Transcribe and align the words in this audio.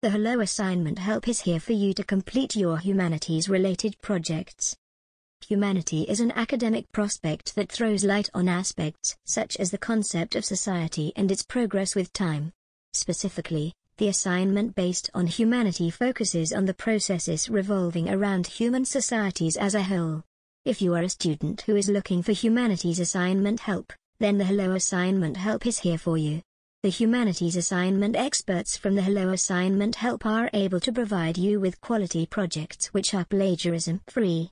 The 0.00 0.10
Hello 0.10 0.38
Assignment 0.38 1.00
Help 1.00 1.26
is 1.26 1.40
here 1.40 1.58
for 1.58 1.72
you 1.72 1.92
to 1.94 2.04
complete 2.04 2.54
your 2.54 2.78
humanities-related 2.78 4.00
projects. 4.00 4.76
Humanity 5.48 6.02
is 6.02 6.20
an 6.20 6.30
academic 6.36 6.84
prospect 6.92 7.56
that 7.56 7.72
throws 7.72 8.04
light 8.04 8.30
on 8.32 8.48
aspects 8.48 9.16
such 9.24 9.56
as 9.56 9.72
the 9.72 9.76
concept 9.76 10.36
of 10.36 10.44
society 10.44 11.12
and 11.16 11.32
its 11.32 11.42
progress 11.42 11.96
with 11.96 12.12
time. 12.12 12.52
Specifically, 12.92 13.72
the 13.96 14.06
assignment 14.06 14.76
based 14.76 15.10
on 15.14 15.26
humanity 15.26 15.90
focuses 15.90 16.52
on 16.52 16.66
the 16.66 16.74
processes 16.74 17.50
revolving 17.50 18.08
around 18.08 18.46
human 18.46 18.84
societies 18.84 19.56
as 19.56 19.74
a 19.74 19.82
whole. 19.82 20.22
If 20.64 20.80
you 20.80 20.94
are 20.94 21.02
a 21.02 21.08
student 21.08 21.62
who 21.62 21.74
is 21.74 21.88
looking 21.88 22.22
for 22.22 22.30
humanities 22.30 23.00
assignment 23.00 23.58
help, 23.58 23.92
then 24.20 24.38
the 24.38 24.44
Hello 24.44 24.76
Assignment 24.76 25.38
Help 25.38 25.66
is 25.66 25.80
here 25.80 25.98
for 25.98 26.16
you. 26.16 26.42
The 26.88 26.92
humanities 27.04 27.54
assignment 27.54 28.16
experts 28.16 28.78
from 28.78 28.94
the 28.94 29.02
Hello 29.02 29.28
Assignment 29.28 29.96
Help 29.96 30.24
are 30.24 30.48
able 30.54 30.80
to 30.80 30.90
provide 30.90 31.36
you 31.36 31.60
with 31.60 31.82
quality 31.82 32.24
projects 32.24 32.86
which 32.94 33.12
are 33.12 33.26
plagiarism-free 33.26 34.46